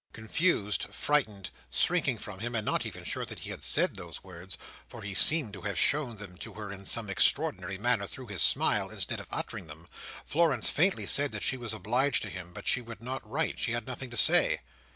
Confused, 0.13 0.85
frightened, 0.91 1.51
shrinking 1.69 2.17
from 2.17 2.39
him, 2.39 2.55
and 2.55 2.65
not 2.65 2.87
even 2.87 3.03
sure 3.03 3.23
that 3.23 3.41
he 3.41 3.51
had 3.51 3.63
said 3.63 3.93
those 3.95 4.23
words, 4.23 4.57
for 4.87 5.03
he 5.03 5.13
seemed 5.13 5.53
to 5.53 5.61
have 5.61 5.77
shown 5.77 6.17
them 6.17 6.37
to 6.39 6.53
her 6.53 6.71
in 6.71 6.87
some 6.87 7.07
extraordinary 7.07 7.77
manner 7.77 8.07
through 8.07 8.25
his 8.25 8.41
smile, 8.41 8.89
instead 8.89 9.19
of 9.19 9.27
uttering 9.29 9.67
them, 9.67 9.87
Florence 10.25 10.71
faintly 10.71 11.05
said 11.05 11.31
that 11.33 11.43
she 11.43 11.55
was 11.55 11.71
obliged 11.71 12.23
to 12.23 12.31
him, 12.31 12.51
but 12.51 12.65
she 12.65 12.81
would 12.81 12.99
not 13.03 13.21
write; 13.29 13.59
she 13.59 13.73
had 13.73 13.85
nothing 13.85 14.09
to 14.09 14.17
say. 14.17 14.61